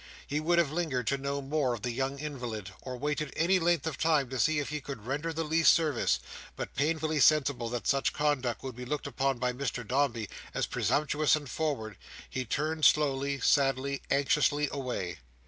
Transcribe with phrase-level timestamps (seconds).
[0.25, 3.85] He would have lingered to know more of the young invalid, or waited any length
[3.85, 6.19] of time to see if he could render the least service;
[6.55, 11.35] but, painfully sensible that such conduct would be looked upon by Mr Dombey as presumptuous
[11.35, 15.19] and forward, he turned slowly, sadly, anxiously, away.